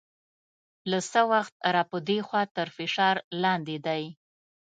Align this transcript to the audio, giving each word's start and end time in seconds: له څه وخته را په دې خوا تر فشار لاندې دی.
له 0.89 0.99
څه 1.11 1.21
وخته 1.31 1.67
را 1.75 1.83
په 1.91 1.97
دې 2.07 2.19
خوا 2.27 2.43
تر 2.55 2.67
فشار 2.75 3.15
لاندې 3.43 3.77
دی. 3.85 4.03